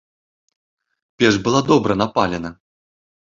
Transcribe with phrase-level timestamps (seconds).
[1.17, 2.51] Печ была добра напалена.